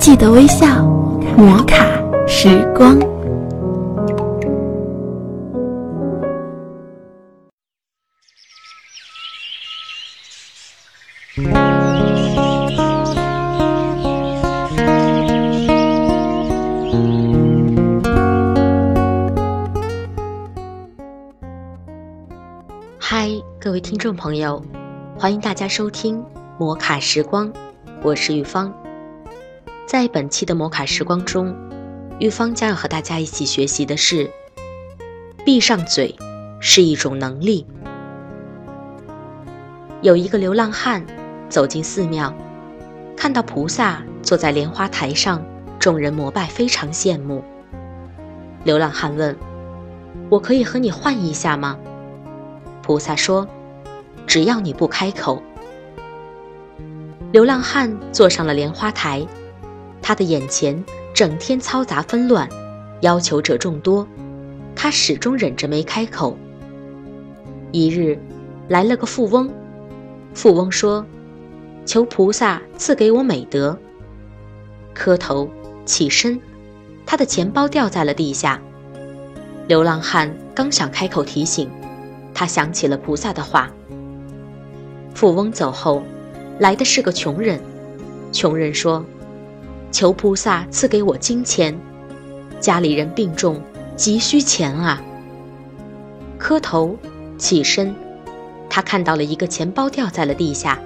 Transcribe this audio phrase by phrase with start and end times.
[0.00, 0.82] 记得微笑，
[1.36, 1.84] 摩卡
[2.26, 2.98] 时光。
[22.98, 23.28] 嗨，
[23.60, 24.64] 各位听众朋友，
[25.18, 26.24] 欢迎大家收听
[26.58, 27.52] 摩卡时光，
[28.02, 28.72] 我是玉芳。
[29.90, 31.52] 在本期的摩卡时光中，
[32.20, 34.30] 玉芳将要和大家一起学习的是：
[35.44, 36.14] 闭上嘴
[36.60, 37.66] 是一种能力。
[40.00, 41.04] 有一个流浪汉
[41.48, 42.32] 走进寺庙，
[43.16, 45.44] 看到菩萨坐在莲花台上，
[45.80, 47.42] 众人膜拜，非常羡慕。
[48.62, 49.36] 流浪汉问
[50.30, 51.76] ：“我可以和你换一下吗？”
[52.80, 53.44] 菩萨说
[54.24, 55.42] ：“只要你不开口。”
[57.32, 59.26] 流浪汉坐上了莲花台，
[60.10, 62.48] 他的眼前整天嘈杂纷乱，
[63.00, 64.04] 要求者众多，
[64.74, 66.36] 他始终忍着没开口。
[67.70, 68.18] 一日，
[68.66, 69.48] 来了个富翁，
[70.34, 71.06] 富翁说
[71.86, 73.78] ：“求菩萨赐给我美德。”
[74.92, 75.48] 磕头
[75.84, 76.40] 起身，
[77.06, 78.60] 他的钱包掉在了地下。
[79.68, 81.70] 流浪汉刚想开口提醒。
[82.34, 83.70] 他想起了菩萨的话。
[85.14, 86.02] 富翁走后，
[86.58, 87.60] 来的是个穷人。
[88.32, 89.04] 穷人说
[89.90, 91.78] ：“求菩萨赐给我金钱，
[92.60, 93.62] 家里人病重，
[93.96, 95.02] 急需钱啊。”
[96.38, 96.96] 磕头，
[97.36, 97.94] 起身，
[98.68, 100.78] 他看到了一个钱包掉在了地下。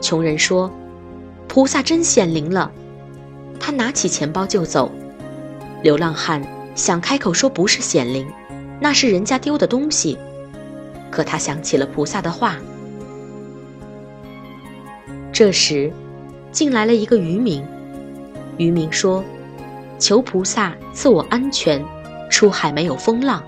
[0.00, 0.70] 穷人说
[1.48, 2.70] ：“菩萨真显灵了。”
[3.58, 4.90] 他拿起钱包就走。
[5.82, 6.42] 流浪汉
[6.74, 8.26] 想开口说不是显灵，
[8.80, 10.16] 那是人家丢的东西。
[11.10, 12.56] 可他想起了菩萨的话。
[15.32, 15.90] 这时，
[16.52, 17.64] 进来了一个渔民。
[18.60, 19.24] 渔民说
[19.98, 21.82] ：“求菩萨赐我安全，
[22.28, 23.42] 出海没有风浪。”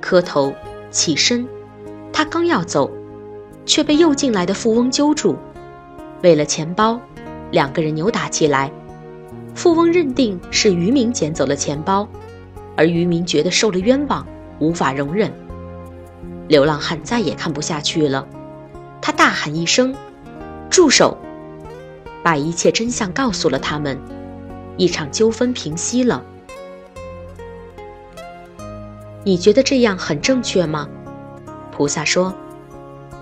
[0.00, 0.50] 磕头，
[0.90, 1.46] 起身。
[2.14, 2.90] 他刚要走，
[3.66, 5.36] 却被又进来的富翁揪住。
[6.22, 6.98] 为了钱包，
[7.50, 8.72] 两个人扭打起来。
[9.54, 12.08] 富翁认定是渔民捡走了钱包，
[12.74, 14.26] 而渔民觉得受了冤枉，
[14.60, 15.30] 无法容忍。
[16.48, 18.26] 流浪汉再也看不下去了，
[19.02, 19.94] 他大喊一声
[20.70, 21.18] ：“住手！”
[22.24, 23.98] 把一切真相告诉了他们，
[24.82, 26.24] 一场纠纷平息了。
[29.22, 30.88] 你觉得这样很正确吗？
[31.70, 32.34] 菩萨说：“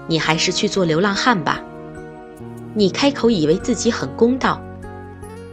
[0.08, 1.60] 你还是去做流浪汉吧。
[2.72, 4.58] 你开口以为自己很公道，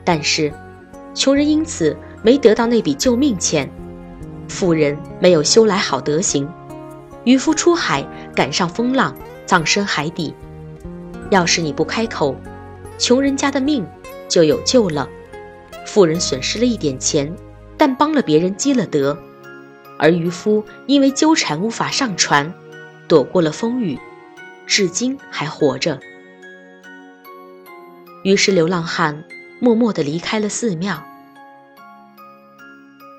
[0.06, 0.53] 但是
[1.13, 3.69] 穷人因此没得到那笔救命钱，
[4.47, 6.47] 富人没有修来好德行。”
[7.25, 9.13] 渔夫出海赶上风浪，
[9.45, 10.34] 葬身海底。
[11.31, 12.34] 要是你不开口，
[12.97, 13.85] 穷人家的命
[14.29, 15.09] 就有救了。
[15.97, 17.35] 富人损失了一点钱，
[17.75, 19.18] 但帮了别人积了德。
[19.97, 22.53] 而渔夫因为纠缠无法上船，
[23.08, 23.97] 躲过了风雨，
[24.68, 26.00] 至今还活着。
[28.24, 29.24] 于是流浪汉
[29.59, 31.03] 默默地离开了寺庙。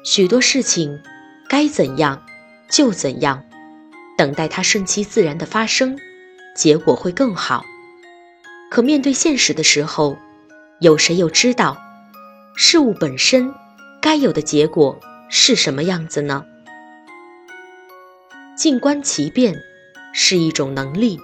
[0.05, 1.03] 许多事情，
[1.49, 2.25] 该怎样
[2.71, 3.43] 就怎样。
[4.17, 5.99] 等待它顺其自然的发生，
[6.55, 7.65] 结果会更好。
[8.71, 10.17] 可面对现实的时候，
[10.78, 11.77] 有谁又知道
[12.61, 13.55] 事物本身
[14.03, 14.99] 该有的结果
[15.31, 16.45] 是什么样子呢？
[18.57, 19.55] 静观其变
[20.13, 21.21] 是一种能力，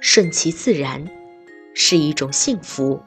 [0.00, 1.06] 顺其自然
[1.74, 3.02] 是一种幸福。